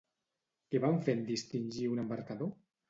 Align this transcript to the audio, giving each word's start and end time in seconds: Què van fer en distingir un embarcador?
Què 0.71 0.81
van 0.85 0.97
fer 1.09 1.15
en 1.19 1.23
distingir 1.31 1.87
un 1.95 2.07
embarcador? 2.07 2.55